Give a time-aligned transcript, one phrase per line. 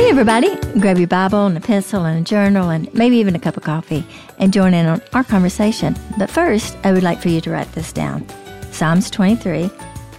[0.00, 3.38] Hey, everybody, grab your Bible and a pencil and a journal and maybe even a
[3.38, 4.02] cup of coffee
[4.38, 5.94] and join in on our conversation.
[6.16, 8.26] But first, I would like for you to write this down
[8.72, 9.70] Psalms 23,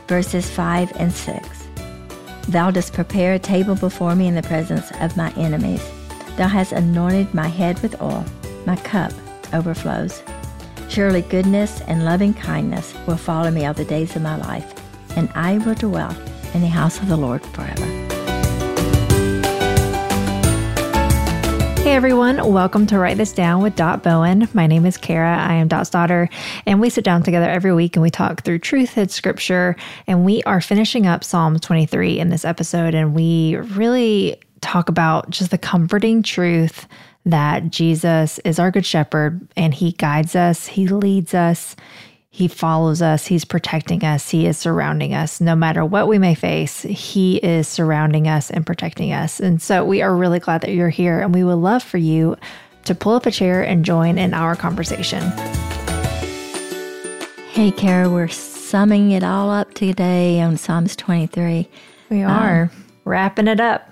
[0.07, 1.67] verses 5 and 6.
[2.49, 5.83] Thou dost prepare a table before me in the presence of my enemies.
[6.37, 8.23] Thou hast anointed my head with oil,
[8.67, 9.11] my cup
[9.51, 10.21] overflows.
[10.89, 14.75] Surely goodness and loving kindness will follow me all the days of my life,
[15.17, 16.15] and I will dwell
[16.53, 18.00] in the house of the Lord forever.
[21.91, 24.47] Hey everyone, welcome to Write This Down with Dot Bowen.
[24.53, 25.37] My name is Cara.
[25.37, 26.29] I am Dot's daughter,
[26.65, 29.75] and we sit down together every week and we talk through truth and scripture.
[30.07, 35.31] And we are finishing up Psalm 23 in this episode, and we really talk about
[35.31, 36.87] just the comforting truth
[37.25, 41.75] that Jesus is our good shepherd and he guides us, he leads us,
[42.33, 45.41] he follows us, He's protecting us, He is surrounding us.
[45.41, 49.41] No matter what we may face, He is surrounding us and protecting us.
[49.41, 52.37] And so we are really glad that you're here, and we would love for you
[52.85, 55.21] to pull up a chair and join in our conversation.
[57.49, 61.67] Hey, Cara, we're summing it all up today on Psalms 23.
[62.09, 63.89] We are um, wrapping it up.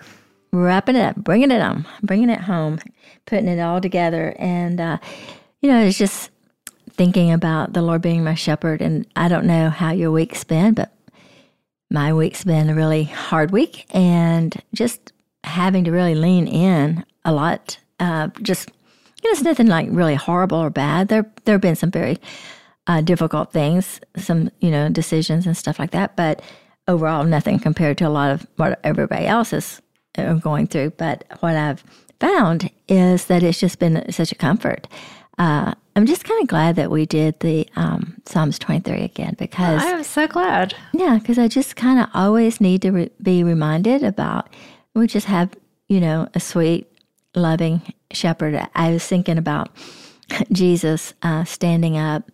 [0.53, 2.79] Wrapping it up, bringing it on, bringing it home,
[3.25, 4.33] putting it all together.
[4.39, 4.97] And, uh,
[5.61, 6.31] you know, it's just
[6.99, 8.81] thinking about the Lord being my shepherd.
[8.81, 10.93] And I don't know how your week's been, but
[11.89, 15.13] my week's been a really hard week and just
[15.45, 17.79] having to really lean in a lot.
[18.01, 18.67] Uh, just,
[19.23, 21.07] you know, it's nothing like really horrible or bad.
[21.07, 22.17] There, there have been some very
[22.85, 26.17] uh, difficult things, some, you know, decisions and stuff like that.
[26.17, 26.41] But
[26.89, 29.81] overall, nothing compared to a lot of what everybody else is
[30.17, 30.89] uh, going through.
[30.97, 31.81] But what I've
[32.19, 34.89] found is that it's just been such a comfort.
[35.39, 39.81] Uh, I'm just kind of glad that we did the um, Psalms 23 again because
[39.83, 40.75] I'm so glad.
[40.93, 44.49] Yeah, because I just kind of always need to re- be reminded about
[44.93, 45.49] we just have,
[45.87, 46.87] you know, a sweet,
[47.35, 48.61] loving shepherd.
[48.75, 49.69] I was thinking about
[50.51, 52.29] Jesus uh, standing up,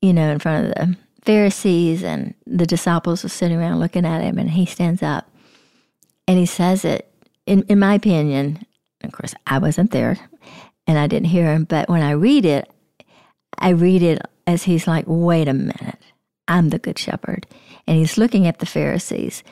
[0.00, 4.22] you know, in front of the Pharisees and the disciples were sitting around looking at
[4.22, 5.28] him, and he stands up
[6.28, 7.10] and he says it.
[7.46, 8.64] In, in my opinion,
[9.02, 10.18] of course, I wasn't there
[10.86, 12.70] and I didn't hear him, but when I read it,
[13.58, 15.98] I read it as he's like, wait a minute,
[16.48, 17.46] I'm the good shepherd.
[17.86, 19.42] And he's looking at the Pharisees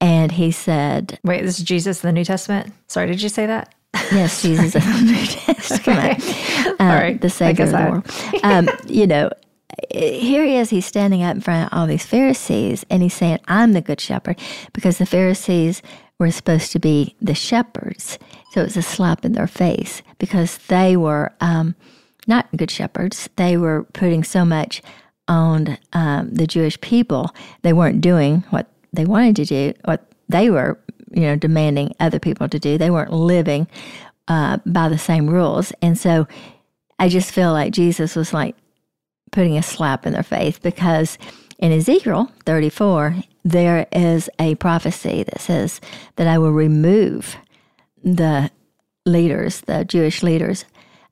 [0.00, 2.72] and he said, Wait, this is Jesus in the New Testament?
[2.86, 3.74] Sorry, did you say that?
[4.12, 6.20] Yes, Jesus in the New Testament.
[6.22, 6.70] okay.
[6.70, 7.20] Uh, All right.
[7.20, 8.44] The Savior of the world.
[8.44, 9.30] Um, you know,
[9.90, 13.40] here he is, he's standing up in front of all these Pharisees and he's saying,
[13.48, 14.38] I'm the good shepherd
[14.72, 15.82] because the Pharisees
[16.18, 18.18] were supposed to be the shepherds.
[18.52, 21.32] So it was a slap in their face because they were.
[21.40, 21.74] Um,
[22.28, 23.28] not good shepherds.
[23.36, 24.82] They were putting so much
[25.26, 27.34] on um, the Jewish people.
[27.62, 30.78] They weren't doing what they wanted to do, what they were,
[31.10, 32.78] you know, demanding other people to do.
[32.78, 33.66] They weren't living
[34.28, 35.72] uh, by the same rules.
[35.82, 36.28] And so
[36.98, 38.54] I just feel like Jesus was like
[39.32, 41.18] putting a slap in their face because
[41.58, 45.80] in Ezekiel 34, there is a prophecy that says
[46.16, 47.36] that I will remove
[48.02, 48.50] the
[49.04, 50.64] leaders, the Jewish leaders,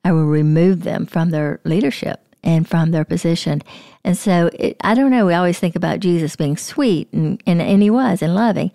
[0.03, 3.61] I will remove them from their leadership and from their position.
[4.05, 7.61] And so it, I don't know, we always think about Jesus being sweet, and, and,
[7.61, 8.71] and he was, and loving.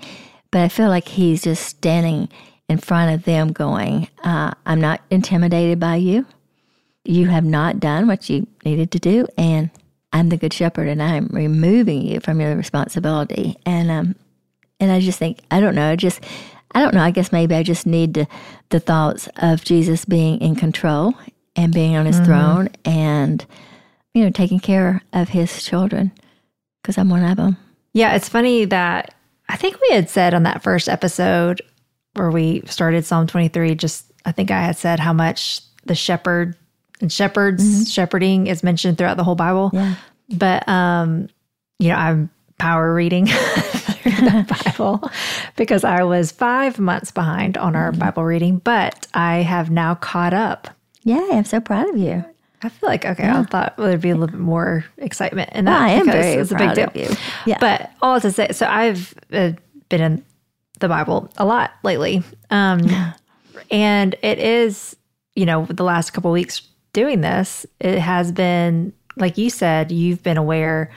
[0.50, 2.28] But I feel like he's just standing
[2.69, 6.27] in front of them going, uh, I'm not intimidated by you.
[7.04, 9.71] You have not done what you needed to do, and
[10.12, 13.56] I'm the good shepherd, and I'm removing you from your responsibility.
[13.65, 14.17] And um,
[14.81, 16.21] and I just think I don't know, I just
[16.75, 17.03] I don't know.
[17.03, 18.27] I guess maybe I just need to,
[18.71, 21.15] the thoughts of Jesus being in control
[21.55, 22.25] and being on his mm-hmm.
[22.25, 23.45] throne and,
[24.15, 26.12] you know, taking care of his children
[26.83, 27.56] because I'm one of them.
[27.93, 29.15] Yeah, it's funny that
[29.49, 31.61] I think we had said on that first episode
[32.15, 36.56] where we started Psalm 23, just I think I had said how much the shepherd
[37.00, 37.84] and shepherds mm-hmm.
[37.84, 39.70] shepherding is mentioned throughout the whole Bible.
[39.72, 39.97] Yeah.
[40.28, 41.28] But, um,
[41.78, 43.25] you know, I'm power reading
[44.04, 45.10] the Bible
[45.56, 48.00] because I was five months behind on our mm-hmm.
[48.00, 50.68] Bible reading, but I have now caught up.
[51.03, 52.24] Yeah, I'm so proud of you.
[52.62, 53.24] I feel like okay.
[53.24, 53.41] Yeah.
[53.41, 55.72] I thought there'd be a little bit more excitement and that.
[55.72, 56.91] Well, I am very it's a big deal.
[56.95, 57.16] You.
[57.45, 59.53] Yeah, but all to say, so I've uh,
[59.88, 60.24] been in
[60.78, 62.83] the Bible a lot lately, um,
[63.71, 64.97] and it is
[65.34, 66.62] you know the last couple weeks
[66.92, 70.91] doing this, it has been like you said, you've been aware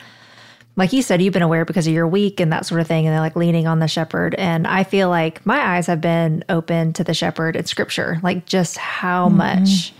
[0.78, 3.08] like you said, you've been aware because of your week and that sort of thing,
[3.08, 4.36] and they're like leaning on the shepherd.
[4.36, 8.46] And I feel like my eyes have been open to the shepherd in scripture, like
[8.46, 9.38] just how mm-hmm.
[9.38, 9.94] much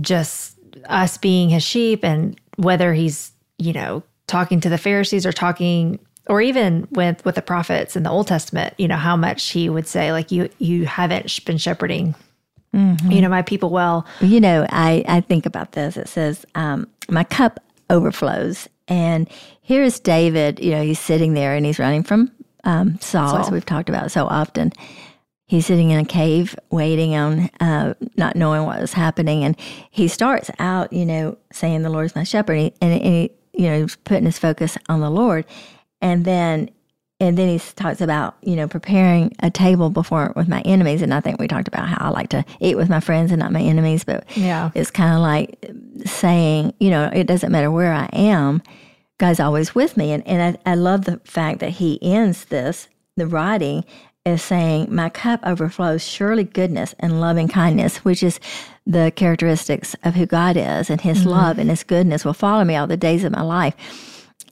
[0.00, 5.32] just us being his sheep and whether he's, you know, talking to the Pharisees or
[5.32, 9.50] talking or even with with the prophets in the Old Testament, you know, how much
[9.50, 12.14] he would say, like, you you haven't been shepherding,
[12.74, 13.10] mm-hmm.
[13.10, 14.06] you know, my people well.
[14.20, 15.96] You know, I I think about this.
[15.96, 17.60] It says, um, my cup
[17.90, 19.28] overflows, and
[19.62, 20.60] here's David.
[20.60, 22.32] You know, he's sitting there and he's running from
[22.64, 24.72] um, Saul, Saul, as we've talked about so often.
[25.46, 29.56] He's sitting in a cave, waiting on, uh, not knowing what was happening, and
[29.90, 33.30] he starts out, you know, saying, "The Lord is my shepherd," and, he, and he,
[33.52, 35.44] you know, he's putting his focus on the Lord
[36.04, 36.70] and then
[37.24, 41.02] and then he talks about you know preparing a table before with my enemies.
[41.02, 43.40] And i think we talked about how i like to eat with my friends and
[43.40, 44.04] not my enemies.
[44.04, 44.70] But yeah.
[44.74, 45.58] it's kind of like
[46.04, 48.62] saying you know it doesn't matter where i am
[49.18, 50.12] god's always with me.
[50.12, 53.84] And, and I, I love the fact that he ends this the writing
[54.24, 58.40] is saying my cup overflows surely goodness and loving kindness which is
[58.86, 60.90] the characteristics of who god is.
[60.90, 61.30] And his mm-hmm.
[61.30, 63.74] love and his goodness will follow me all the days of my life.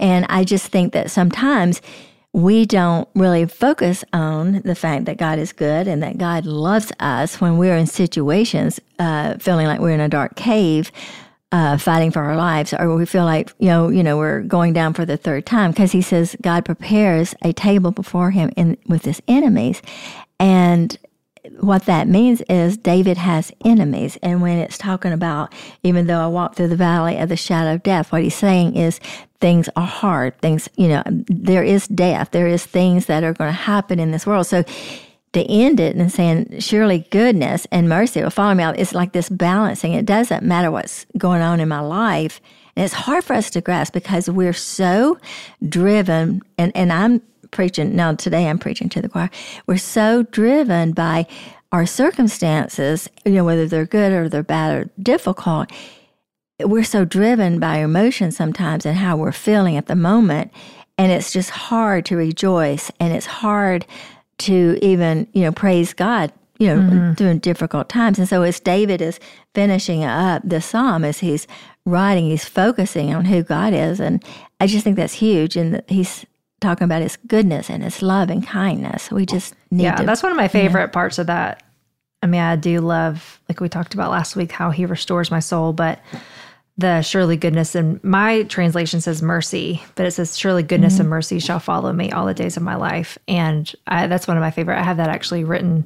[0.00, 1.82] And I just think that sometimes
[2.32, 6.90] we don't really focus on the fact that God is good and that God loves
[6.98, 10.90] us when we're in situations uh, feeling like we're in a dark cave.
[11.54, 14.72] Uh, fighting for our lives, or we feel like you know, you know, we're going
[14.72, 18.78] down for the third time, because He says God prepares a table before Him in
[18.86, 19.82] with His enemies,
[20.40, 20.96] and
[21.60, 24.16] what that means is David has enemies.
[24.22, 25.52] And when it's talking about,
[25.82, 28.76] even though I walk through the valley of the shadow of death, what he's saying
[28.76, 29.00] is
[29.40, 30.38] things are hard.
[30.40, 32.30] Things, you know, there is death.
[32.30, 34.46] There is things that are going to happen in this world.
[34.46, 34.62] So
[35.32, 39.12] to end it and saying, surely goodness and mercy will follow me out, it's like
[39.12, 39.94] this balancing.
[39.94, 42.40] It doesn't matter what's going on in my life.
[42.76, 45.18] And it's hard for us to grasp because we're so
[45.68, 47.20] driven, and, and I'm
[47.52, 49.30] preaching, now today I'm preaching to the choir.
[49.66, 51.28] We're so driven by
[51.70, 55.70] our circumstances, you know, whether they're good or they're bad or difficult.
[56.60, 60.52] We're so driven by emotions sometimes and how we're feeling at the moment.
[60.98, 63.86] And it's just hard to rejoice and it's hard
[64.38, 67.12] to even, you know, praise God, you know, mm-hmm.
[67.14, 68.18] during difficult times.
[68.18, 69.18] And so as David is
[69.54, 71.46] finishing up the psalm, as he's
[71.86, 73.98] writing, he's focusing on who God is.
[73.98, 74.22] And
[74.60, 75.56] I just think that's huge.
[75.56, 76.26] And he's
[76.62, 79.10] talking about his goodness and his love and kindness.
[79.10, 81.62] We just need yeah, to, that's one of my favorite parts of that.
[82.22, 85.40] I mean, I do love, like we talked about last week, how he restores my
[85.40, 85.98] soul, but
[86.78, 91.02] the surely goodness and my translation says mercy, but it says surely goodness mm-hmm.
[91.02, 93.18] and mercy shall follow me all the days of my life.
[93.28, 94.78] And I, that's one of my favorite.
[94.78, 95.84] I have that actually written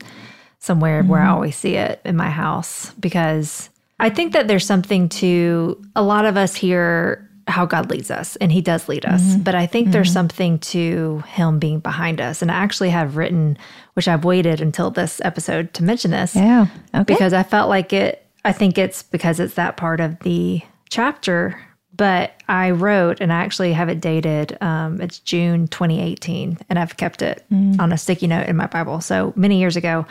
[0.58, 1.10] somewhere mm-hmm.
[1.10, 1.34] where I mm-hmm.
[1.34, 3.68] always see it in my house because
[3.98, 8.36] I think that there's something to a lot of us here how God leads us,
[8.36, 9.22] and He does lead us.
[9.22, 9.42] Mm-hmm.
[9.42, 9.92] But I think mm-hmm.
[9.92, 12.42] there's something to Him being behind us.
[12.42, 13.56] And I actually have written,
[13.94, 16.34] which I've waited until this episode to mention this.
[16.34, 16.66] Yeah.
[16.94, 17.04] Okay.
[17.04, 21.60] Because I felt like it, I think it's because it's that part of the chapter.
[21.94, 24.58] But I wrote, and I actually have it dated.
[24.60, 27.80] Um, it's June 2018, and I've kept it mm.
[27.80, 29.00] on a sticky note in my Bible.
[29.00, 30.04] So many years ago,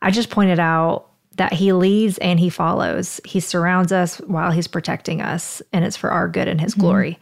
[0.00, 3.20] I just pointed out that he leads and he follows.
[3.24, 6.82] He surrounds us while he's protecting us, and it's for our good and his mm-hmm.
[6.82, 7.18] glory.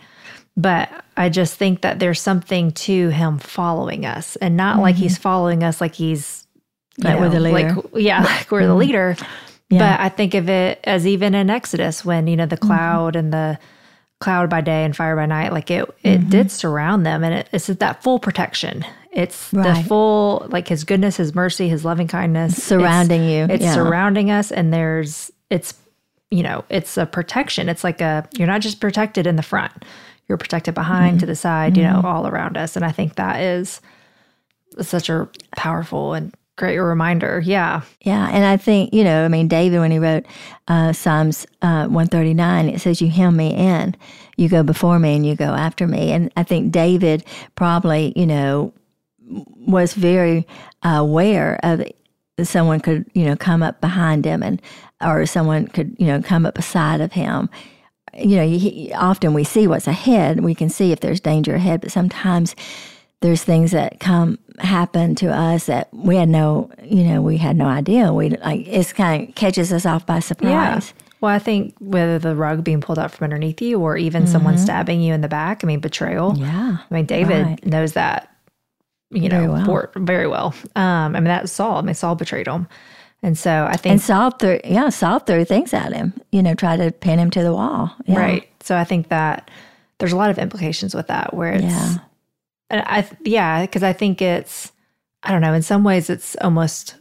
[0.57, 4.83] But I just think that there's something to him following us and not mm-hmm.
[4.83, 6.47] like he's following us like he's
[6.99, 7.75] like know, we're the leader.
[7.75, 8.69] Like, yeah, like we're mm-hmm.
[8.69, 9.17] the leader.
[9.69, 9.79] Yeah.
[9.79, 12.67] But I think of it as even in Exodus when, you know, the mm-hmm.
[12.67, 13.59] cloud and the
[14.21, 16.31] cloud by day and fire by night, like it it mm-hmm.
[16.31, 18.85] did surround them and it, it's that full protection.
[19.17, 19.83] It's right.
[19.83, 23.55] the full, like His goodness, His mercy, His loving kindness surrounding it's, you.
[23.55, 23.75] It's yeah.
[23.75, 25.75] surrounding us, and there's it's
[26.31, 27.69] you know it's a protection.
[27.69, 29.73] It's like a you're not just protected in the front,
[30.29, 31.21] you're protected behind, mm-hmm.
[31.21, 31.83] to the side, mm-hmm.
[31.83, 32.07] you know, mm-hmm.
[32.07, 32.77] all around us.
[32.77, 33.81] And I think that is
[34.83, 37.41] such a powerful and great reminder.
[37.45, 37.83] Yeah.
[38.01, 38.29] Yeah.
[38.31, 40.27] And I think, you know, I mean, David, when he wrote
[40.69, 43.95] uh, Psalms uh, 139, it says, You hem me in,
[44.37, 46.13] you go before me and you go after me.
[46.13, 48.73] And I think David probably, you know,
[49.27, 50.47] was very
[50.83, 51.83] aware of
[52.43, 54.61] someone could you know come up behind him and
[55.03, 57.49] or someone could you know come up beside of him.
[58.15, 60.41] You know he, often we see what's ahead.
[60.41, 62.55] We can see if there's danger ahead but sometimes
[63.21, 67.57] there's things that come happen to us that we had no you know we had
[67.57, 68.13] no idea.
[68.13, 70.93] We like it's kind of catches us off by surprise.
[70.97, 71.03] Yeah.
[71.21, 74.33] well i think whether the rug being pulled out from underneath you or even mm-hmm.
[74.33, 76.37] someone stabbing you in the back i mean betrayal.
[76.37, 76.79] Yeah.
[76.91, 77.67] I mean david right.
[77.67, 78.36] knows that
[79.11, 79.65] you know, very well.
[79.65, 80.55] For, very well.
[80.75, 81.77] Um, I mean, that's Saul.
[81.77, 82.67] I mean, Saul betrayed him.
[83.23, 83.93] And so I think.
[83.93, 87.31] And Saul threw, yeah, Saul threw things at him, you know, try to pin him
[87.31, 87.95] to the wall.
[88.07, 88.19] Yeah.
[88.19, 88.49] Right.
[88.61, 89.51] So I think that
[89.99, 91.99] there's a lot of implications with that where it's, yeah,
[92.71, 94.73] I, yeah, because I think it's,
[95.23, 96.97] I don't know, in some ways it's almost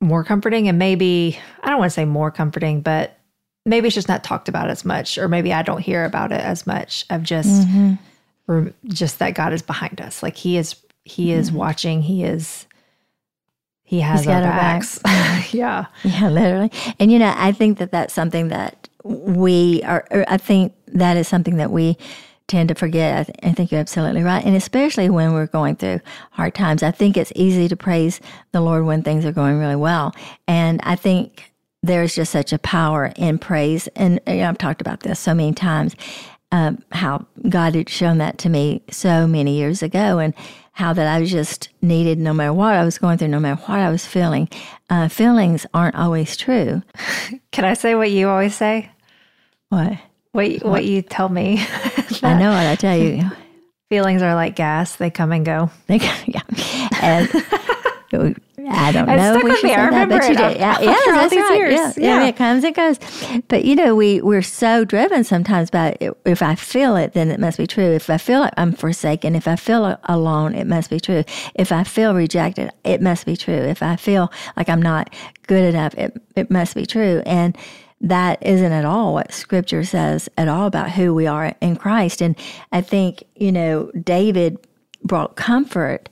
[0.00, 3.18] more comforting and maybe, I don't want to say more comforting, but
[3.64, 6.40] maybe it's just not talked about as much, or maybe I don't hear about it
[6.40, 7.94] as much of just, mm-hmm
[8.86, 10.22] just that God is behind us.
[10.22, 10.76] Like he is
[11.06, 11.58] he is mm-hmm.
[11.58, 12.66] watching, he is
[13.86, 14.98] he has He's our, our backs.
[14.98, 15.54] backs.
[15.54, 15.86] yeah.
[16.02, 16.72] Yeah, literally.
[16.98, 21.28] And you know, I think that that's something that we are I think that is
[21.28, 21.96] something that we
[22.48, 23.18] tend to forget.
[23.18, 24.44] I, th- I, think you're absolutely right.
[24.44, 26.00] And especially when we're going through
[26.32, 28.20] hard times, I think it's easy to praise
[28.52, 30.14] the Lord when things are going really well.
[30.46, 33.88] And I think there's just such a power in praise.
[33.96, 35.94] And you know, I've talked about this so many times,
[36.52, 40.18] um, how God had shown that to me so many years ago.
[40.18, 40.34] And
[40.76, 43.58] how that I was just needed no matter what I was going through, no matter
[43.62, 44.46] what I was feeling.
[44.90, 46.82] Uh, feelings aren't always true.
[47.50, 48.90] Can I say what you always say?
[49.70, 49.94] What?
[50.32, 51.60] What, what, what you tell me.
[52.22, 53.22] I know what I tell you.
[53.88, 55.70] Feelings are like gas; they come and go.
[55.86, 56.42] They yeah,
[57.00, 57.30] and
[58.72, 59.16] I don't know.
[59.16, 59.74] Stuck we with me.
[59.74, 60.36] I remember that, it.
[60.36, 60.60] Did.
[60.60, 61.56] Yeah, yeah that's right.
[61.56, 61.74] Years.
[61.74, 62.20] Yeah, yeah.
[62.22, 62.98] yeah, it comes and goes.
[63.48, 66.16] But you know, we we're so driven sometimes by it.
[66.24, 67.92] if I feel it, then it must be true.
[67.92, 71.24] If I feel like I'm forsaken, if I feel alone, it must be true.
[71.54, 73.54] If I feel rejected, it must be true.
[73.54, 75.14] If I feel like I'm not
[75.46, 77.22] good enough, it it must be true.
[77.26, 77.56] And
[78.00, 82.20] that isn't at all what scripture says at all about who we are in Christ.
[82.20, 82.36] And
[82.72, 84.58] I think, you know, David
[85.02, 86.08] brought comfort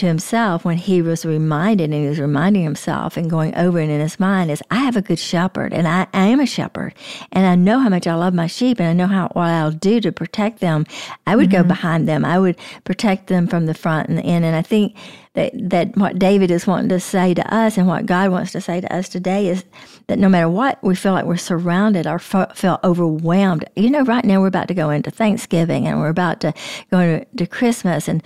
[0.00, 3.90] to himself when he was reminded and he was reminding himself and going over it
[3.90, 6.94] in his mind is I have a good shepherd and I, I am a shepherd
[7.32, 9.70] and I know how much I love my sheep and I know how what I'll
[9.70, 10.86] do to protect them.
[11.26, 11.62] I would mm-hmm.
[11.62, 12.24] go behind them.
[12.24, 14.44] I would protect them from the front and the end.
[14.44, 14.96] And I think
[15.34, 18.60] that that what David is wanting to say to us and what God wants to
[18.60, 19.64] say to us today is
[20.06, 23.64] that no matter what we feel like we're surrounded or feel overwhelmed.
[23.76, 26.54] You know, right now we're about to go into Thanksgiving and we're about to
[26.90, 28.22] go into to Christmas and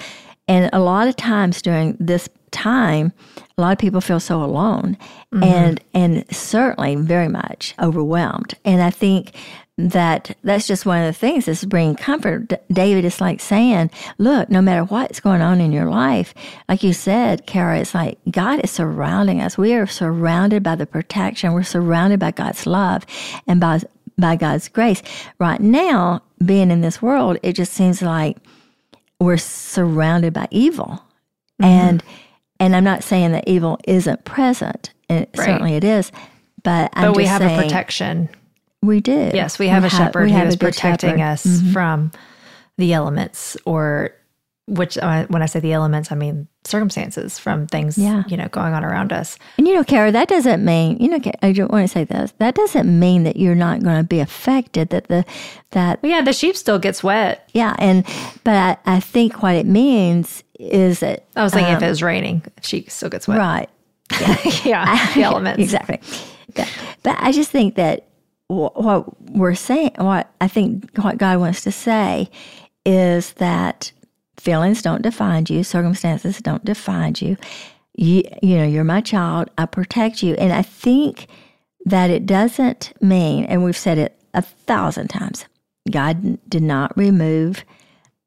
[0.48, 3.12] and a lot of times during this time,
[3.56, 4.96] a lot of people feel so alone
[5.32, 5.42] mm-hmm.
[5.42, 8.54] and and certainly very much overwhelmed.
[8.64, 9.34] And I think
[9.76, 12.52] that that's just one of the things that's bringing comfort.
[12.72, 16.32] David is like saying, look, no matter what's going on in your life,
[16.68, 19.58] like you said, Cara, it's like God is surrounding us.
[19.58, 21.52] We are surrounded by the protection.
[21.52, 23.04] We're surrounded by God's love
[23.48, 23.80] and by,
[24.16, 25.02] by God's grace.
[25.40, 28.36] Right now, being in this world, it just seems like
[29.24, 31.02] we're surrounded by evil.
[31.60, 31.64] Mm-hmm.
[31.64, 32.02] And
[32.60, 34.92] and I'm not saying that evil isn't present.
[35.08, 35.46] And right.
[35.46, 36.12] certainly it is.
[36.62, 38.28] But, I'm but we have saying, a protection.
[38.82, 39.30] We do.
[39.34, 41.20] Yes, we have we a shepherd who is protecting shepherd.
[41.20, 41.72] us mm-hmm.
[41.72, 42.12] from
[42.78, 44.14] the elements or
[44.66, 48.24] which uh, when I say the elements, I mean circumstances from things, yeah.
[48.28, 49.38] you know, going on around us.
[49.58, 51.20] And you know, Cara, that doesn't mean you know.
[51.42, 52.32] I don't want to say this.
[52.38, 54.90] That doesn't mean that you're not going to be affected.
[54.90, 55.24] That the
[55.70, 57.48] that well, yeah, the sheep still gets wet.
[57.52, 58.06] Yeah, and
[58.42, 58.54] but
[58.86, 62.02] I, I think what it means is that I was thinking um, if it was
[62.02, 63.38] raining, she still gets wet.
[63.38, 63.70] Right.
[64.64, 66.00] Yeah, yeah the elements exactly.
[66.56, 66.68] Yeah.
[67.02, 68.06] But I just think that
[68.48, 72.30] what we're saying, what I think what God wants to say
[72.84, 73.92] is that
[74.44, 77.38] Feelings don't define you, circumstances don't define you.
[77.96, 79.48] You, you know, you're my child.
[79.56, 80.34] I protect you.
[80.34, 81.28] And I think
[81.86, 85.46] that it doesn't mean, and we've said it a thousand times,
[85.90, 87.64] God did not remove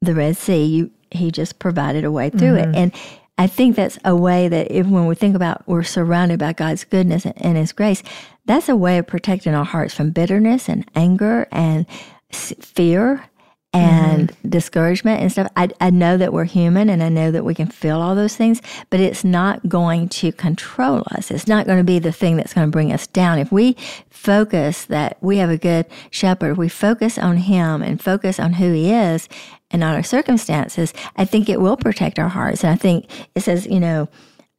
[0.00, 0.64] the Red Sea.
[0.64, 2.74] You, he just provided a way through mm-hmm.
[2.74, 2.76] it.
[2.76, 2.92] And
[3.38, 6.82] I think that's a way that if when we think about we're surrounded by God's
[6.82, 8.02] goodness and His grace,
[8.44, 11.86] that's a way of protecting our hearts from bitterness and anger and
[12.32, 13.24] fear
[13.72, 14.48] and mm-hmm.
[14.48, 15.50] discouragement and stuff.
[15.56, 18.34] I, I know that we're human and I know that we can feel all those
[18.34, 21.30] things, but it's not going to control us.
[21.30, 23.38] It's not going to be the thing that's going to bring us down.
[23.38, 23.76] If we
[24.08, 28.72] focus that we have a good shepherd, we focus on him and focus on who
[28.72, 29.28] he is
[29.70, 32.64] and not our circumstances, I think it will protect our hearts.
[32.64, 34.08] And I think it says, you know,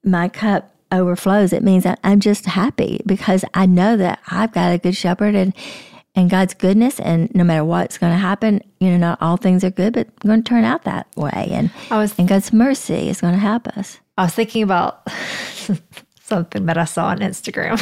[0.03, 1.53] my cup overflows.
[1.53, 5.53] It means I'm just happy because I know that I've got a good shepherd and
[6.15, 6.99] and God's goodness.
[6.99, 10.19] And no matter what's going to happen, you know, not all things are good, but
[10.19, 11.49] going to turn out that way.
[11.51, 13.99] And, I was, and God's mercy is going to help us.
[14.17, 15.07] I was thinking about
[16.21, 17.79] something that I saw on Instagram.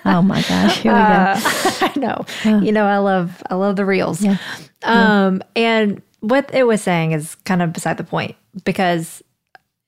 [0.04, 1.04] oh my gosh, here we go.
[1.04, 1.40] Uh,
[1.80, 2.24] I know.
[2.44, 2.60] Oh.
[2.60, 4.22] You know, I love I love the reels.
[4.22, 4.38] Yeah.
[4.82, 5.62] Um, yeah.
[5.62, 9.22] and what it was saying is kind of beside the point because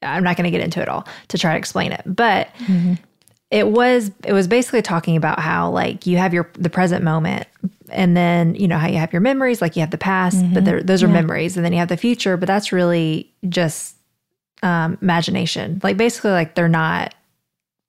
[0.03, 2.03] I'm not going to get into it all to try to explain it.
[2.05, 2.95] But mm-hmm
[3.55, 7.47] it was it was basically talking about how like you have your the present moment
[7.91, 10.55] and then you know how you have your memories like you have the past mm-hmm.
[10.55, 11.13] but those are yeah.
[11.13, 13.95] memories and then you have the future but that's really just
[14.65, 17.15] um, imagination like basically like they're not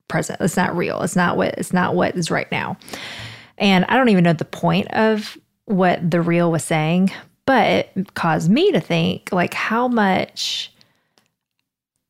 [0.07, 2.77] present it's not real it's not what it's not what is right now
[3.57, 7.11] and i don't even know the point of what the real was saying
[7.47, 10.71] but it caused me to think like how much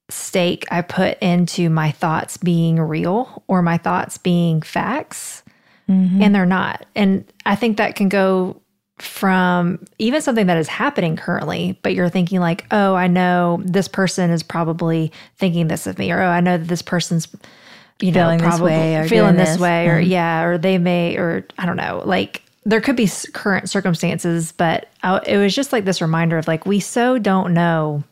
[0.10, 5.44] stake I put into my thoughts being real or my thoughts being facts,
[5.90, 6.22] mm-hmm.
[6.22, 6.86] and they're not.
[6.96, 8.62] And I think that can go
[9.00, 13.88] from even something that is happening currently, but you're thinking like, oh, I know this
[13.88, 17.28] person is probably thinking this of me, or oh, I know that this person's
[18.02, 19.60] you know probably this feeling this, this.
[19.60, 20.12] way, or mm-hmm.
[20.12, 24.90] yeah, or they may, or I don't know, like there could be current circumstances, but
[25.04, 28.04] I, it was just like this reminder of like we so don't know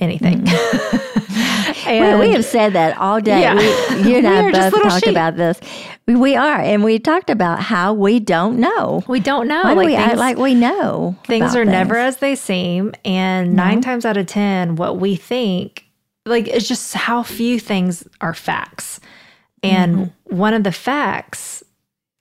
[0.00, 0.46] anything.
[1.86, 3.40] and, we, we, have said that all day.
[3.40, 3.54] Yeah.
[3.54, 4.26] We, you and
[4.56, 5.10] I both talked sheep.
[5.10, 5.60] about this.
[6.06, 9.02] We, we, are, and we talked about how we don't know.
[9.08, 9.62] We don't know.
[9.62, 11.16] Why like we things, like we know.
[11.26, 11.72] Things are things.
[11.72, 15.86] never as they seem, and nine times out of ten, what we think
[16.26, 19.00] like it's just how few things are facts.
[19.62, 20.36] And mm-hmm.
[20.36, 21.62] one of the facts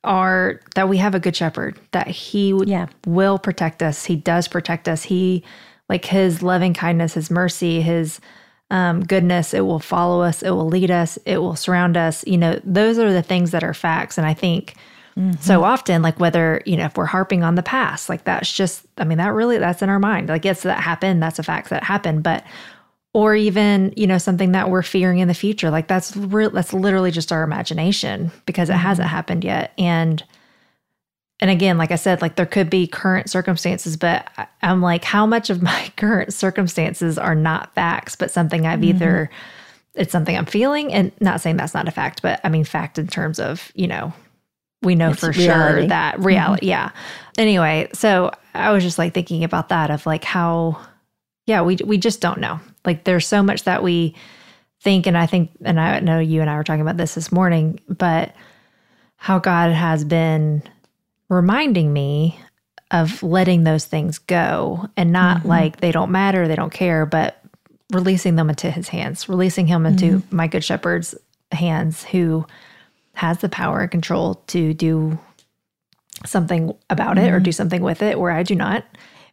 [0.03, 2.87] are that we have a good shepherd, that he yeah.
[3.05, 4.05] will protect us.
[4.05, 5.03] He does protect us.
[5.03, 5.43] He
[5.89, 8.21] like his loving kindness, his mercy, his
[8.71, 12.23] um, goodness, it will follow us, it will lead us, it will surround us.
[12.27, 14.17] You know, those are the things that are facts.
[14.17, 14.75] And I think
[15.17, 15.41] mm-hmm.
[15.41, 18.85] so often, like whether, you know, if we're harping on the past, like that's just,
[18.97, 20.29] I mean, that really, that's in our mind.
[20.29, 22.21] Like, yes, that happened, that's a fact that happened.
[22.21, 22.45] But,
[23.13, 26.73] or even, you know, something that we're fearing in the future, like that's real, that's
[26.73, 28.81] literally just our imagination because it mm-hmm.
[28.83, 29.73] hasn't happened yet.
[29.79, 30.23] And,
[31.39, 34.27] and again, like I said, like there could be current circumstances, but
[34.61, 38.89] I'm like, how much of my current circumstances are not facts, but something I've mm-hmm.
[38.89, 39.29] either,
[39.95, 42.99] it's something I'm feeling, and not saying that's not a fact, but I mean, fact
[42.99, 44.13] in terms of, you know,
[44.81, 45.81] we know it's for reality.
[45.81, 46.65] sure that reality.
[46.65, 46.69] Mm-hmm.
[46.69, 46.91] Yeah.
[47.37, 50.79] Anyway, so I was just like thinking about that of like how,
[51.45, 52.59] yeah, we, we just don't know.
[52.85, 54.15] Like there's so much that we
[54.81, 57.31] think, and I think, and I know you and I were talking about this this
[57.31, 58.33] morning, but
[59.17, 60.63] how God has been
[61.29, 62.39] reminding me
[62.91, 65.47] of letting those things go and not mm-hmm.
[65.47, 67.41] like they don't matter, they don't care, but
[67.91, 70.35] releasing them into his hands, releasing him into mm-hmm.
[70.35, 71.15] my good shepherd's
[71.51, 72.45] hands who
[73.13, 75.17] has the power and control to do
[76.25, 77.25] something about mm-hmm.
[77.25, 77.43] it or mm-hmm.
[77.43, 78.85] do something with it where I do not.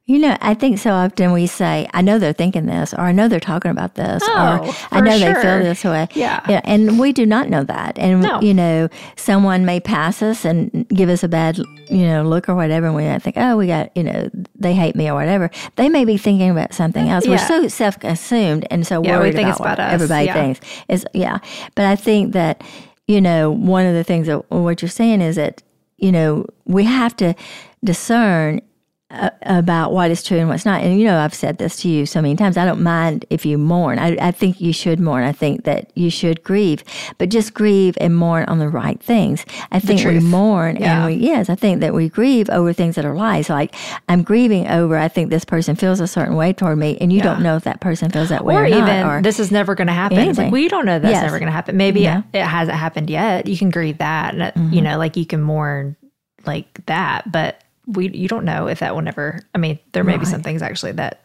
[0.08, 3.10] You know, I think so often we say, I know they're thinking this, or I
[3.10, 5.34] know they're talking about this, oh, or I know sure.
[5.34, 6.06] they feel this way.
[6.14, 6.44] Yeah.
[6.48, 6.60] yeah.
[6.62, 7.98] And we do not know that.
[7.98, 8.40] And, no.
[8.40, 12.54] you know, someone may pass us and give us a bad, you know, look or
[12.54, 15.50] whatever, and we might think, oh, we got, you know, they hate me or whatever.
[15.74, 17.26] They may be thinking about something else.
[17.26, 17.32] Yeah.
[17.32, 19.92] We're so self assumed and so yeah, worried about, about, what us.
[19.92, 20.34] everybody yeah.
[20.34, 20.60] thinks.
[20.88, 21.38] Is, yeah.
[21.74, 22.62] But I think that,
[23.08, 25.64] you know, one of the things that what you're saying is that,
[25.96, 27.34] you know, we have to
[27.82, 28.60] discern
[29.08, 30.82] about what is true and what's not.
[30.82, 32.56] And you know, I've said this to you so many times.
[32.56, 34.00] I don't mind if you mourn.
[34.00, 35.22] I, I think you should mourn.
[35.22, 36.82] I think that you should grieve,
[37.18, 39.46] but just grieve and mourn on the right things.
[39.70, 41.06] I think we mourn yeah.
[41.06, 43.48] and we, yes, I think that we grieve over things that are lies.
[43.48, 43.76] Like
[44.08, 47.18] I'm grieving over, I think this person feels a certain way toward me, and you
[47.18, 47.24] yeah.
[47.24, 49.52] don't know if that person feels that way or, or even not, or this is
[49.52, 50.18] never going to happen.
[50.18, 50.30] Anything.
[50.30, 51.22] It's like, well, you don't know that's yes.
[51.22, 51.76] never going to happen.
[51.76, 52.22] Maybe yeah.
[52.32, 53.46] it, it, hasn't happened yet.
[53.46, 54.34] You can grieve that.
[54.34, 54.72] And, mm-hmm.
[54.72, 55.96] you know, like you can mourn
[56.44, 59.40] like that, but we you don't know if that will never.
[59.54, 60.20] I mean, there may right.
[60.20, 61.24] be some things actually that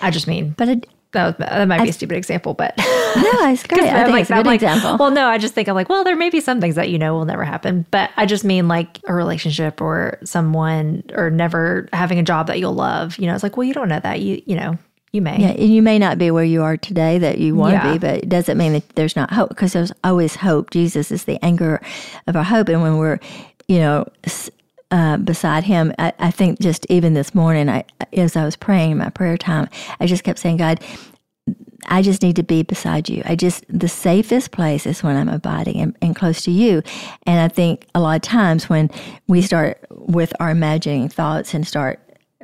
[0.00, 2.84] I just mean, but it, that, that might be a stupid example, but no,
[3.50, 3.82] it's great.
[3.82, 4.96] I think like, it's a good like, example.
[4.98, 6.98] Well, no, I just think I'm like, well, there may be some things that you
[6.98, 11.88] know will never happen, but I just mean like a relationship or someone or never
[11.92, 13.18] having a job that you'll love.
[13.18, 14.20] You know, it's like, well, you don't know that.
[14.20, 14.78] You you know,
[15.12, 15.40] you may.
[15.40, 17.92] Yeah, and you may not be where you are today that you want to yeah.
[17.92, 20.70] be, but it doesn't mean that there's not hope because there's always hope.
[20.70, 21.80] Jesus is the anchor
[22.26, 23.18] of our hope, and when we're
[23.68, 24.06] you know
[24.90, 25.92] uh, beside him.
[25.98, 29.36] I, I, think just even this morning, I, as I was praying in my prayer
[29.36, 29.68] time,
[29.98, 30.80] I just kept saying, God,
[31.88, 33.22] I just need to be beside you.
[33.24, 36.82] I just, the safest place is when I'm abiding and, and, close to you.
[37.26, 38.90] And I think a lot of times when
[39.28, 42.00] we start with our imagining thoughts and start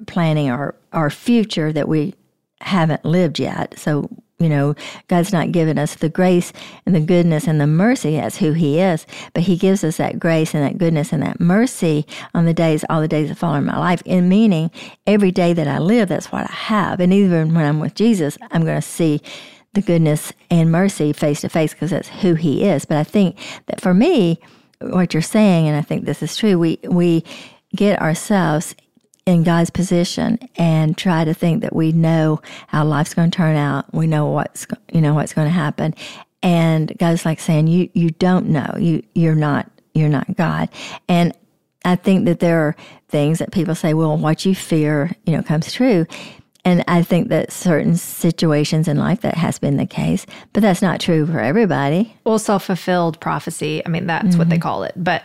[0.07, 2.15] planning our, our future that we
[2.61, 3.79] haven't lived yet.
[3.79, 4.75] So you know,
[5.09, 6.53] God's not given us the grace
[6.85, 8.17] and the goodness and the mercy.
[8.17, 9.07] That's who He is.
[9.35, 12.85] But He gives us that grace and that goodness and that mercy on the days,
[12.91, 14.03] all the days that follow in my life.
[14.05, 14.71] In meaning,
[15.07, 17.01] every day that I live, that's what I have.
[17.01, 19.21] And even when I'm with Jesus, I'm going to see
[19.75, 22.85] the goodness and mercy face to face because that's who He is.
[22.85, 24.41] But I think that for me,
[24.81, 27.25] what you're saying, and I think this is true, we we
[27.75, 28.75] get ourselves
[29.27, 33.57] in God's position and try to think that we know how life's going to turn
[33.57, 33.93] out.
[33.95, 35.95] We know what's you know what's going to happen,
[36.43, 38.75] and God's like saying you you don't know.
[38.79, 40.69] You you're not you're not God.
[41.09, 41.37] And
[41.85, 42.77] I think that there are
[43.09, 46.07] things that people say, well, what you fear, you know, comes true.
[46.65, 50.81] And I think that certain situations in life that has been the case, but that's
[50.81, 52.17] not true for everybody.
[52.25, 53.83] Well, self fulfilled prophecy.
[53.85, 54.39] I mean, that's mm-hmm.
[54.39, 54.63] what they mm-hmm.
[54.63, 55.25] call it, but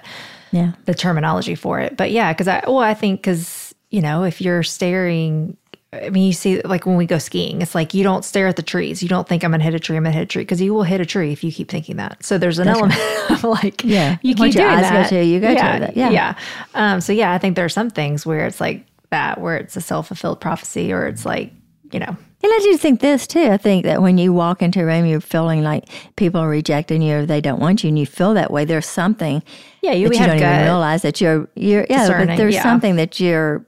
[0.51, 1.95] yeah, the terminology for it.
[1.95, 3.47] But yeah, because I well, I think because
[3.89, 5.57] you know, if you're staring
[5.93, 8.57] I mean, you see, like when we go skiing, it's like you don't stare at
[8.57, 9.01] the trees.
[9.01, 9.95] You don't think I'm going to hit a tree.
[9.95, 11.69] I'm going to hit a tree because you will hit a tree if you keep
[11.69, 12.23] thinking that.
[12.25, 13.25] So there's an That's element right.
[13.31, 15.09] of like, yeah, you keep doing that.
[15.09, 15.97] To, you go yeah, to that.
[15.97, 16.37] Yeah, yeah.
[16.75, 19.77] Um, so yeah, I think there are some things where it's like that, where it's
[19.77, 21.53] a self fulfilled prophecy, or it's like
[21.93, 22.17] you know.
[22.43, 23.45] And I do think this too.
[23.45, 25.85] I think that when you walk into a room, you're feeling like
[26.17, 28.65] people are rejecting you or they don't want you, and you feel that way.
[28.65, 29.41] There's something.
[29.81, 32.63] Yeah, you, you don't even realize that you're you're yeah, but there's yeah.
[32.63, 33.65] something that you're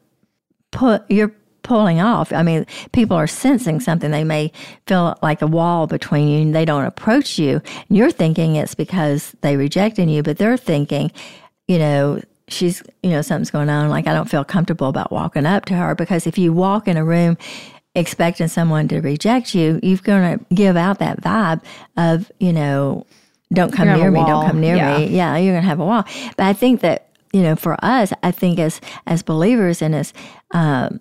[0.71, 2.33] put you're pulling off.
[2.33, 4.11] I mean, people are sensing something.
[4.11, 4.51] They may
[4.87, 7.61] feel like a wall between you and they don't approach you.
[7.87, 11.11] And you're thinking it's because they rejected you, but they're thinking,
[11.67, 13.89] you know, she's, you know, something's going on.
[13.89, 16.97] Like, I don't feel comfortable about walking up to her because if you walk in
[16.97, 17.37] a room
[17.93, 21.61] expecting someone to reject you, you're going to give out that vibe
[21.97, 23.05] of, you know,
[23.51, 24.97] don't come near me, don't come near yeah.
[24.97, 25.07] me.
[25.07, 26.03] Yeah, you're going to have a wall.
[26.37, 30.13] But I think that you know, for us, I think as as believers and as
[30.51, 30.99] um,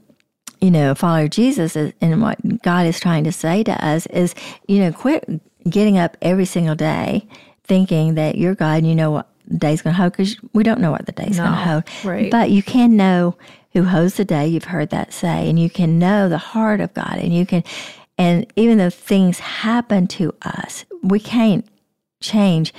[0.60, 4.34] you know, follow Jesus and what God is trying to say to us is,
[4.66, 5.28] you know, quit
[5.68, 7.26] getting up every single day
[7.64, 10.62] thinking that you're God and you know what the day's going to hold because we
[10.62, 11.84] don't know what the day's no, going to hold.
[12.04, 12.30] Right.
[12.30, 13.36] But you can know
[13.72, 14.48] who holds the day.
[14.48, 17.62] You've heard that say, and you can know the heart of God, and you can,
[18.16, 21.66] and even though things happen to us, we can't
[22.20, 22.72] change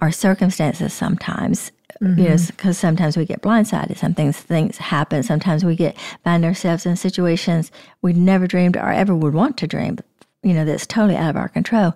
[0.00, 2.18] our circumstances sometimes Mm-hmm.
[2.18, 3.96] You know, because sometimes we get blindsided.
[3.96, 5.22] Some things things happen.
[5.22, 7.70] Sometimes we get find ourselves in situations
[8.02, 9.98] we never dreamed or ever would want to dream.
[10.42, 11.94] You know, that's totally out of our control.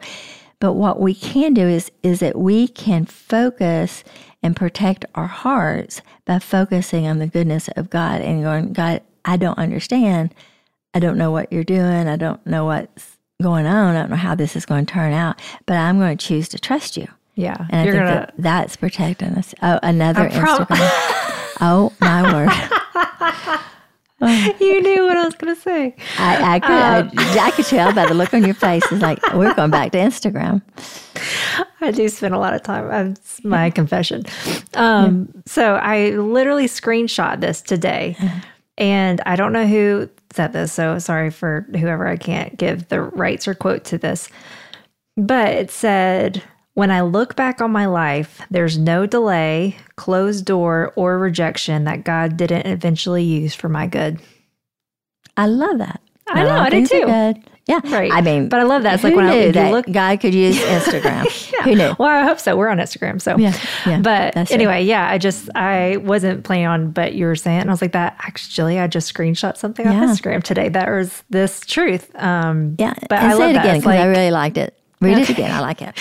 [0.61, 4.05] But what we can do is is that we can focus
[4.43, 9.37] and protect our hearts by focusing on the goodness of God and going, God, I
[9.37, 10.33] don't understand.
[10.95, 12.07] I don't know what you're doing.
[12.07, 13.97] I don't know what's going on.
[13.97, 16.49] I don't know how this is going to turn out, but I'm going to choose
[16.51, 17.09] to trust you.
[17.37, 17.67] Yeah.
[17.71, 19.55] And I think gonna, that that's protecting us.
[19.63, 20.67] Oh, another Instagram.
[21.61, 22.51] oh, my word.
[24.61, 25.95] you knew what I was going to say.
[26.19, 26.71] I, I could.
[26.71, 28.83] Um, I, I, could tell by the look on your face.
[28.91, 30.63] It's like we're going back to Instagram.
[31.83, 32.89] I do spend a lot of time.
[32.89, 34.25] That's my confession.
[34.73, 35.43] Um, yeah.
[35.45, 38.17] So I literally screenshot this today,
[38.79, 40.73] and I don't know who said this.
[40.73, 44.31] So sorry for whoever I can't give the rights or quote to this,
[45.19, 46.43] but it said
[46.77, 52.05] when I look back on my life, there's no delay, closed door, or rejection that
[52.05, 54.21] God didn't eventually use for my good.
[55.39, 56.03] I love that.
[56.29, 57.43] I know, I do too.
[57.67, 58.13] Yeah, right.
[58.13, 58.93] I mean, but I love that.
[58.93, 61.25] It's like when I that look, God could use Instagram.
[61.53, 61.63] yeah.
[61.63, 61.97] Who knew?
[61.99, 62.55] Well, I hope so.
[62.55, 63.59] We're on Instagram, so yeah.
[63.87, 65.09] yeah but anyway, yeah.
[65.11, 68.17] I just I wasn't planning on, but you were saying, and I was like, that
[68.19, 69.95] actually, I just screenshot something yeah.
[69.95, 70.69] on Instagram today.
[70.69, 72.15] That was this truth.
[72.17, 74.79] Um, yeah, but and I say it again because like, I really liked it.
[75.01, 75.51] Read it again.
[75.51, 75.95] I like it.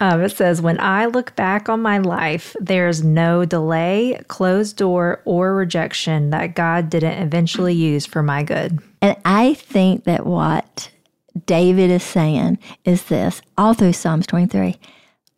[0.00, 5.20] Um, it says, When I look back on my life, there's no delay, closed door,
[5.24, 8.78] or rejection that God didn't eventually use for my good.
[9.02, 10.90] And I think that what
[11.46, 14.76] David is saying is this all through Psalms 23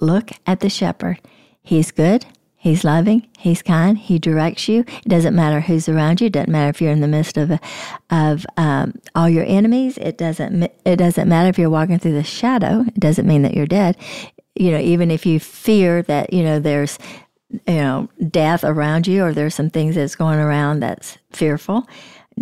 [0.00, 1.20] look at the shepherd.
[1.62, 2.26] He's good,
[2.64, 3.28] He's loving.
[3.36, 3.98] He's kind.
[3.98, 4.86] He directs you.
[5.04, 6.28] It doesn't matter who's around you.
[6.28, 7.60] It doesn't matter if you're in the midst of
[8.08, 9.98] of um, all your enemies.
[9.98, 10.72] It doesn't.
[10.86, 12.80] It doesn't matter if you're walking through the shadow.
[12.86, 13.98] It doesn't mean that you're dead.
[14.54, 16.98] You know, even if you fear that you know there's
[17.50, 21.86] you know death around you, or there's some things that's going around that's fearful,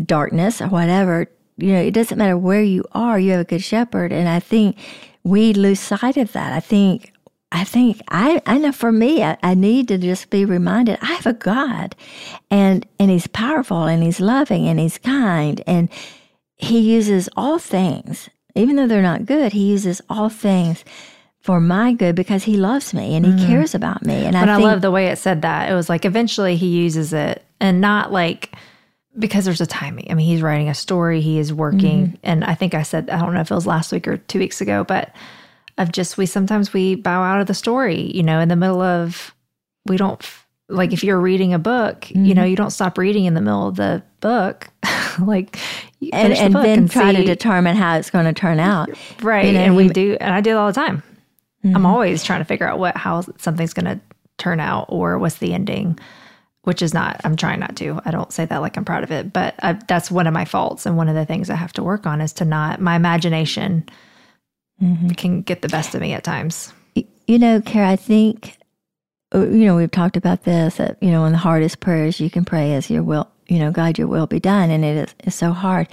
[0.06, 1.26] darkness or whatever.
[1.56, 3.18] You know, it doesn't matter where you are.
[3.18, 4.78] You have a good shepherd, and I think
[5.24, 6.52] we lose sight of that.
[6.52, 7.11] I think
[7.52, 11.12] I think I, I know for me, I, I, need to just be reminded I
[11.12, 11.94] have a God
[12.50, 15.90] and and He's powerful and He's loving and He's kind and
[16.56, 20.82] He uses all things, even though they're not good, He uses all things
[21.40, 23.46] for my good because He loves me and He mm-hmm.
[23.46, 24.24] cares about me.
[24.24, 25.70] And but I, I love the way it said that.
[25.70, 28.54] It was like eventually He uses it and not like
[29.18, 30.10] because there's a timing.
[30.10, 32.16] I mean, He's writing a story, He is working, mm-hmm.
[32.22, 34.38] and I think I said I don't know if it was last week or two
[34.38, 35.14] weeks ago, but
[35.78, 38.80] of just we sometimes we bow out of the story, you know, in the middle
[38.80, 39.34] of
[39.86, 40.22] we don't
[40.68, 42.24] like if you're reading a book, mm-hmm.
[42.24, 44.68] you know, you don't stop reading in the middle of the book.
[45.20, 45.58] like
[46.12, 48.90] and, and the then and try see, to determine how it's going to turn out.
[49.22, 49.46] Right.
[49.46, 51.02] You know, and we do and I do it all the time.
[51.64, 51.76] Mm-hmm.
[51.76, 54.00] I'm always trying to figure out what how something's going to
[54.38, 55.98] turn out or what's the ending
[56.62, 59.10] which is not i'm trying not to i don't say that like i'm proud of
[59.10, 61.72] it but I, that's one of my faults and one of the things i have
[61.74, 63.88] to work on is to not my imagination
[64.82, 65.08] mm-hmm.
[65.10, 66.72] can get the best of me at times.
[67.26, 68.58] You know, Cara, I think,
[69.34, 72.20] uh, you know, we've talked about this, that, you know, one of the hardest prayers
[72.20, 74.70] you can pray is your will, you know, God, your will be done.
[74.70, 75.88] And it is it's so hard.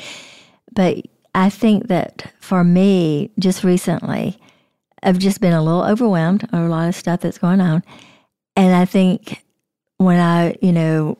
[0.74, 4.38] But I think that for me, just recently,
[5.04, 7.84] I've just been a little overwhelmed over a lot of stuff that's going on.
[8.56, 9.44] And I think
[9.98, 11.18] when I, you know,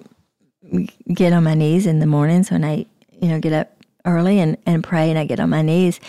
[1.14, 2.86] get on my knees in the mornings when I,
[3.22, 3.72] you know, get up
[4.06, 6.00] early and, and pray and I get on my knees.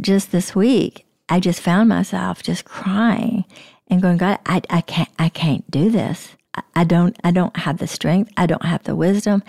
[0.00, 3.44] Just this week, I just found myself just crying
[3.88, 6.36] and going, God, I, I can't, I can't do this.
[6.54, 8.32] I, I don't, I don't have the strength.
[8.36, 9.42] I don't have the wisdom.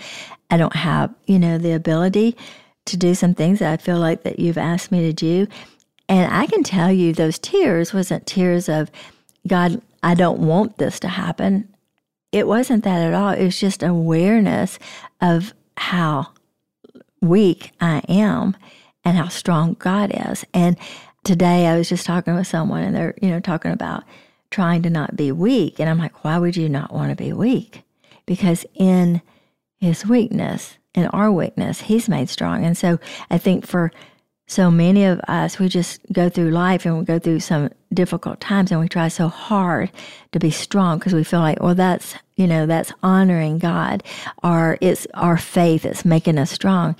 [0.50, 2.36] I don't have, you know, the ability
[2.86, 5.46] to do some things that I feel like that you've asked me to do.
[6.08, 8.90] And I can tell you those tears wasn't tears of,
[9.46, 11.72] God, I don't want this to happen.
[12.32, 13.30] It wasn't that at all.
[13.30, 14.78] It was just awareness
[15.20, 16.28] of how
[17.20, 18.56] weak I am
[19.04, 20.44] and how strong God is.
[20.52, 20.76] And
[21.24, 24.04] today I was just talking with someone and they're, you know, talking about
[24.50, 25.78] trying to not be weak.
[25.78, 27.82] And I'm like, why would you not want to be weak?
[28.26, 29.22] Because in
[29.78, 32.64] his weakness, in our weakness, he's made strong.
[32.64, 32.98] And so
[33.30, 33.92] I think for
[34.46, 38.40] so many of us, we just go through life and we go through some difficult
[38.40, 39.92] times and we try so hard
[40.32, 44.02] to be strong because we feel like, well, that's, you know, that's honoring God
[44.42, 46.96] or it's our faith that's making us strong.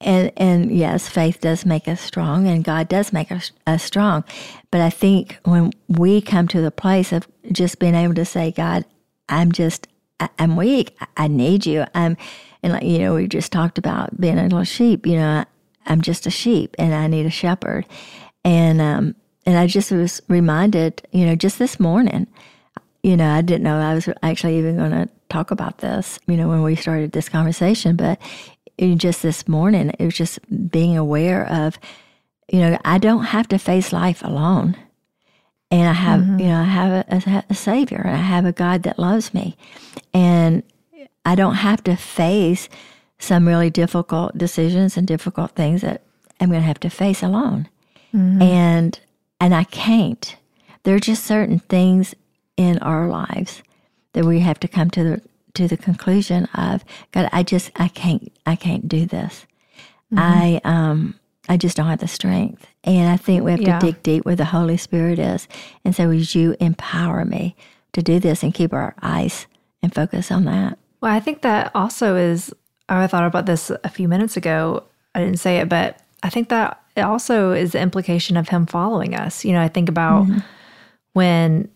[0.00, 4.24] And, and yes, faith does make us strong and God does make us, us strong.
[4.70, 8.52] But I think when we come to the place of just being able to say,
[8.52, 8.84] God,
[9.28, 9.88] I'm just,
[10.20, 10.96] I, I'm weak.
[11.16, 11.86] I need you.
[11.94, 12.16] I'm,
[12.62, 15.44] and like, you know, we just talked about being a little sheep, you know,
[15.86, 17.86] I'm just a sheep and I need a shepherd.
[18.44, 22.26] And um, and I just was reminded, you know, just this morning,
[23.02, 26.36] you know, I didn't know I was actually even going to talk about this, you
[26.36, 28.20] know, when we started this conversation, but
[28.78, 30.38] just this morning, it was just
[30.70, 31.78] being aware of,
[32.50, 34.76] you know, I don't have to face life alone.
[35.70, 36.38] And I have, mm-hmm.
[36.38, 39.34] you know, I have a, a, a savior and I have a God that loves
[39.34, 39.56] me.
[40.14, 40.62] And
[41.24, 42.68] I don't have to face
[43.18, 46.02] some really difficult decisions and difficult things that
[46.40, 47.68] I'm going to have to face alone.
[48.14, 48.42] Mm-hmm.
[48.42, 49.00] And
[49.40, 50.36] and I can't.
[50.84, 52.14] There are just certain things
[52.56, 53.62] in our lives
[54.12, 55.22] that we have to come to the
[55.56, 59.46] to the conclusion of God, I just I can't I can't do this.
[60.12, 60.18] Mm-hmm.
[60.18, 61.14] I um
[61.48, 62.66] I just don't have the strength.
[62.84, 63.78] And I think we have yeah.
[63.78, 65.48] to dig deep where the Holy Spirit is
[65.84, 67.56] and say, Would you empower me
[67.92, 69.46] to do this and keep our eyes
[69.82, 70.78] and focus on that?
[71.00, 72.52] Well, I think that also is
[72.88, 74.84] I thought about this a few minutes ago.
[75.14, 78.66] I didn't say it, but I think that it also is the implication of him
[78.66, 79.44] following us.
[79.44, 80.38] You know, I think about mm-hmm.
[81.12, 81.68] when,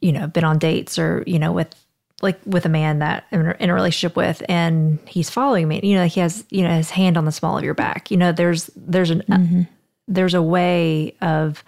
[0.00, 1.74] you know, been on dates or, you know, with
[2.22, 5.94] like with a man that I'm in a relationship with and he's following me, you
[5.96, 8.10] know, he has, you know, his hand on the small of your back.
[8.10, 9.62] You know, there's there's an mm-hmm.
[10.08, 11.64] there's a way of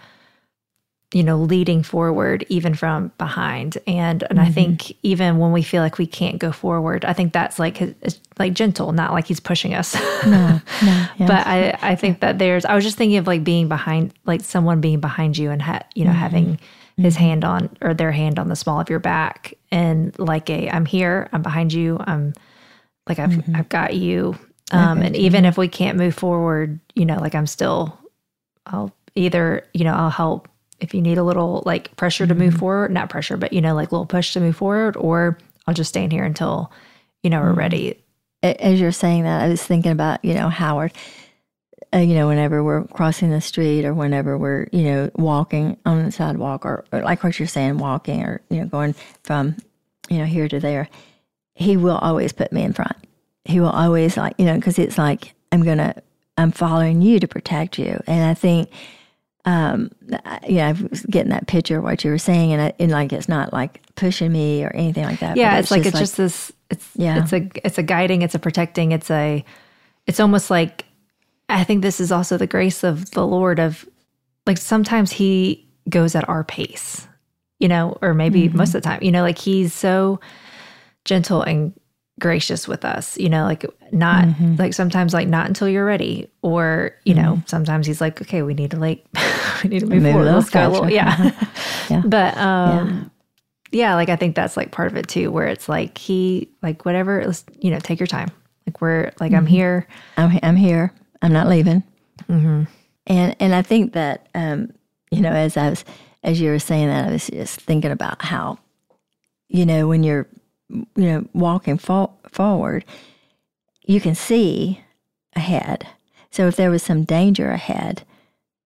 [1.13, 4.41] you know leading forward even from behind and and mm-hmm.
[4.41, 7.77] i think even when we feel like we can't go forward i think that's like
[7.77, 11.11] his, like gentle not like he's pushing us no, no yes.
[11.19, 14.41] but i i think that there's i was just thinking of like being behind like
[14.41, 16.21] someone being behind you and ha- you know mm-hmm.
[16.21, 16.61] having
[16.97, 17.25] his mm-hmm.
[17.25, 20.87] hand on or their hand on the small of your back and like a i'm
[20.87, 22.33] here i'm behind you i'm
[23.09, 23.57] like i've mm-hmm.
[23.57, 24.37] i've got you
[24.73, 27.99] um and even if we can't move forward you know like i'm still
[28.67, 30.49] i'll either you know i'll help
[30.83, 32.59] if you need a little like pressure to move mm-hmm.
[32.59, 35.75] forward, not pressure, but you know, like a little push to move forward, or I'll
[35.75, 36.73] just stand here until,
[37.23, 37.59] you know, we're mm-hmm.
[37.59, 38.05] ready.
[38.43, 40.93] As you're saying that, I was thinking about, you know, Howard,
[41.95, 46.05] uh, you know, whenever we're crossing the street or whenever we're, you know, walking on
[46.05, 49.57] the sidewalk or, or like what you're saying, walking or, you know, going from,
[50.09, 50.89] you know, here to there,
[51.55, 52.97] he will always put me in front.
[53.45, 55.95] He will always like, you know, because it's like, I'm going to,
[56.39, 58.01] I'm following you to protect you.
[58.07, 58.71] And I think,
[59.45, 59.91] um,
[60.47, 63.13] yeah, I was getting that picture of what you were saying, and, I, and like
[63.13, 65.37] it's not like pushing me or anything like that.
[65.37, 66.53] Yeah, it's, it's, like it's like, just this.
[66.71, 69.45] It's yeah, it's a it's a guiding, it's a protecting, it's a,
[70.07, 70.87] it's almost like,
[71.53, 73.89] I think this is also the grace of the Lord of,
[74.47, 77.07] like sometimes He goes at our pace,
[77.59, 78.57] you know, or maybe mm-hmm.
[78.57, 80.21] most of the time, you know, like He's so
[81.05, 81.73] gentle and
[82.21, 84.55] gracious with us you know like not mm-hmm.
[84.57, 87.25] like sometimes like not until you're ready or you mm-hmm.
[87.25, 89.05] know sometimes he's like okay we need to like
[89.65, 91.33] we need to move Maybe forward let's go little, yeah.
[91.91, 93.11] yeah but um
[93.73, 93.87] yeah.
[93.87, 96.85] yeah like i think that's like part of it too where it's like he like
[96.85, 98.31] whatever let's you know take your time
[98.67, 99.37] like we're like mm-hmm.
[99.37, 101.83] i'm here i'm, I'm here i'm not leaving
[102.29, 102.65] mm-hmm.
[103.07, 104.73] and and i think that um
[105.11, 105.85] you know as i was
[106.23, 108.59] as you were saying that i was just thinking about how
[109.49, 110.27] you know when you're
[110.73, 112.85] you know, walking fo- forward,
[113.85, 114.81] you can see
[115.35, 115.87] ahead.
[116.31, 118.05] So if there was some danger ahead,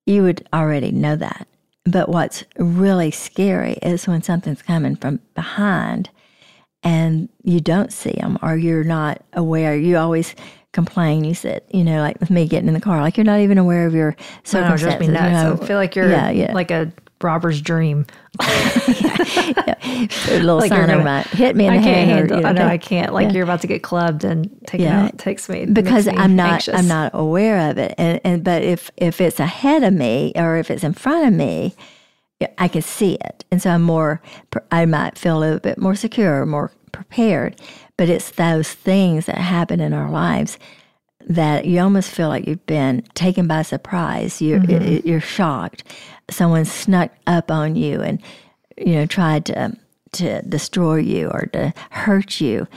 [0.04, 1.48] you would already know that.
[1.84, 6.10] But what's really scary is when something's coming from behind
[6.82, 9.76] and you don't see them or you're not aware.
[9.76, 10.34] You always
[10.76, 11.24] complain.
[11.24, 13.58] You said, you know, like with me getting in the car, like you're not even
[13.58, 14.82] aware of your circumstances.
[14.84, 15.24] No, just be nuts.
[15.24, 15.58] You know?
[15.60, 16.52] I feel like you're yeah, yeah.
[16.52, 18.06] like a robber's dream.
[18.40, 19.74] yeah.
[20.28, 22.18] A little like sign might hit me in I the can't head.
[22.18, 23.14] Handle, or, you know, I know I can't.
[23.14, 23.32] Like yeah.
[23.32, 25.04] you're about to get clubbed and taken yeah.
[25.04, 26.74] out takes me because me I'm not anxious.
[26.74, 27.94] I'm not aware of it.
[27.96, 31.32] And and but if if it's ahead of me or if it's in front of
[31.32, 31.74] me,
[32.58, 34.20] I can see it, and so I'm more.
[34.70, 37.56] I might feel a little bit more secure, more prepared.
[37.96, 40.58] But it's those things that happen in our lives
[41.28, 44.40] that you almost feel like you've been taken by surprise.
[44.40, 45.06] You're mm-hmm.
[45.06, 45.84] you're shocked.
[46.30, 48.22] Someone snuck up on you and
[48.76, 49.76] you know tried to
[50.12, 52.68] to destroy you or to hurt you.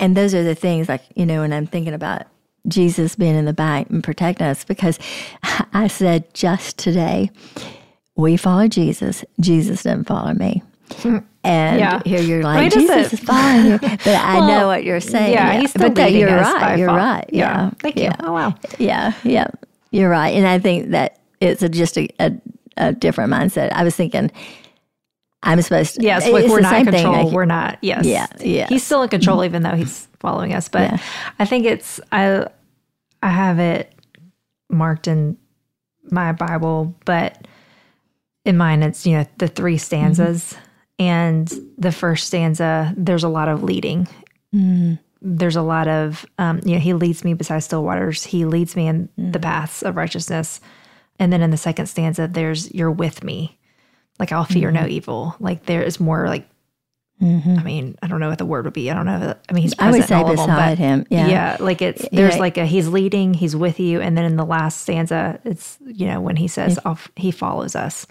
[0.00, 2.26] And those are the things like you know when I'm thinking about
[2.68, 4.98] Jesus being in the back and protecting us because
[5.72, 7.30] I said just today
[8.16, 9.24] we follow Jesus.
[9.40, 10.62] Jesus didn't follow me.
[11.44, 12.02] And yeah.
[12.06, 13.78] here you're like, Jesus is following you.
[13.78, 15.34] But I well, know what you're saying.
[15.34, 16.78] Yeah, he's still but you're right.
[16.78, 17.28] You're right.
[17.30, 17.64] Yeah.
[17.64, 17.70] yeah.
[17.80, 18.02] Thank yeah.
[18.18, 18.26] you.
[18.26, 18.54] Oh, wow.
[18.78, 19.12] Yeah.
[19.24, 19.48] Yeah.
[19.90, 20.30] You're right.
[20.30, 22.32] And I think that it's a, just a, a,
[22.78, 23.72] a, different mindset.
[23.72, 24.30] I was thinking,
[25.42, 26.02] I'm supposed to.
[26.02, 27.30] Yes, like we're not in control.
[27.30, 27.78] we're not.
[27.82, 28.06] Yes.
[28.06, 28.26] Yeah.
[28.40, 28.66] Yeah.
[28.68, 29.44] He's still in control, mm-hmm.
[29.44, 30.70] even though he's following us.
[30.70, 30.98] But yeah.
[31.38, 32.46] I think it's, I,
[33.22, 33.94] I have it
[34.70, 35.36] marked in
[36.10, 37.46] my Bible, but
[38.46, 40.54] in mine, it's, you know, the three stanzas.
[40.54, 40.63] Mm-hmm.
[40.98, 44.06] And the first stanza, there's a lot of leading.
[44.54, 44.94] Mm-hmm.
[45.22, 48.22] There's a lot of, um, you know, he leads me beside still waters.
[48.22, 49.32] He leads me in mm-hmm.
[49.32, 50.60] the paths of righteousness.
[51.18, 53.58] And then in the second stanza, there's, you're with me.
[54.18, 54.90] Like, I'll fear no mm-hmm.
[54.90, 55.36] evil.
[55.40, 56.48] Like, there is more like
[57.22, 57.58] Mm-hmm.
[57.58, 58.90] I mean, I don't know what the word would be.
[58.90, 59.34] I don't know.
[59.48, 61.06] I mean, he's present I would say all beside of them, him.
[61.10, 61.56] Yeah, yeah.
[61.60, 62.40] Like it's there's yeah.
[62.40, 66.06] like a he's leading, he's with you, and then in the last stanza, it's you
[66.06, 66.96] know when he says yeah.
[67.16, 68.06] he follows us.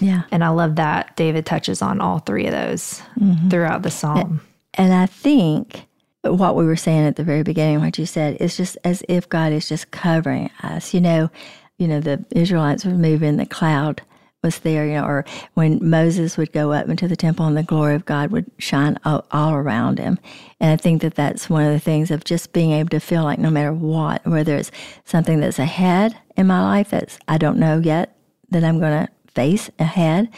[0.00, 3.48] Yeah, and I love that David touches on all three of those mm-hmm.
[3.48, 4.40] throughout the psalm.
[4.74, 5.86] And I think
[6.22, 9.28] what we were saying at the very beginning, what you said, is just as if
[9.28, 10.94] God is just covering us.
[10.94, 11.30] You know,
[11.76, 14.00] you know the Israelites were moving the cloud
[14.42, 15.24] was there, you know, or
[15.54, 18.96] when Moses would go up into the temple and the glory of God would shine
[19.04, 20.18] all, all, around him.
[20.60, 23.24] And I think that that's one of the things of just being able to feel
[23.24, 24.70] like no matter what, whether it's
[25.04, 28.16] something that's ahead in my life that's I don't know yet
[28.50, 30.28] that I'm going to face ahead,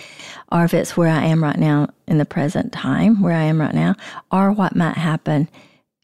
[0.51, 3.61] or if it's where I am right now in the present time, where I am
[3.61, 3.95] right now,
[4.31, 5.49] or what might happen,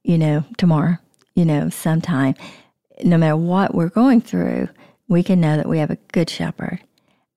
[0.03, 0.97] you know, tomorrow,
[1.35, 2.35] you know, sometime.
[3.05, 4.69] No matter what we're going through,
[5.09, 6.81] we can know that we have a good shepherd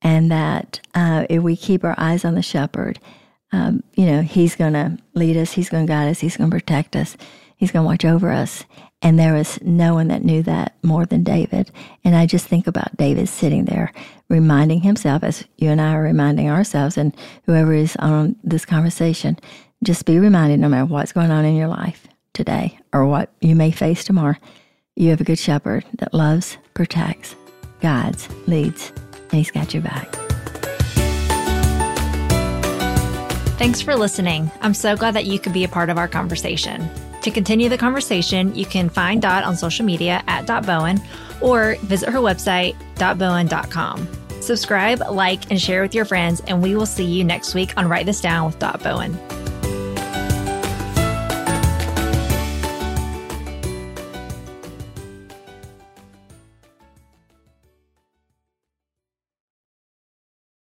[0.02, 3.00] and that uh, if we keep our eyes on the shepherd,
[3.52, 6.50] um, you know, he's going to lead us, he's going to guide us, he's going
[6.50, 7.18] to protect us,
[7.58, 8.64] he's going to watch over us.
[9.02, 11.72] And there was no one that knew that more than David.
[12.04, 13.94] And I just think about David sitting there
[14.30, 19.38] reminding himself, as you and I are reminding ourselves, and whoever is on this conversation,
[19.84, 23.56] just be reminded no matter what's going on in your life today or what you
[23.56, 24.36] may face tomorrow,
[24.96, 27.36] you have a good shepherd that loves, protects,
[27.80, 28.92] guides, leads,
[29.32, 30.16] He's got your back.
[33.60, 34.50] Thanks for listening.
[34.62, 36.90] I'm so glad that you could be a part of our conversation.
[37.24, 41.02] To continue the conversation, you can find Dot on social media at Dot Bowen
[41.42, 44.08] or visit her website, dotbowen.com.
[44.42, 47.90] Subscribe, like, and share with your friends, and we will see you next week on
[47.90, 49.20] Write This Down with Dot Bowen.